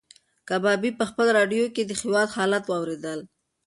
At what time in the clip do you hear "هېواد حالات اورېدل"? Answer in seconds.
2.01-3.19